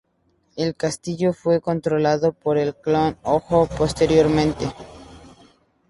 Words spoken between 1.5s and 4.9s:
controlado por el clan Hōjō posteriormente.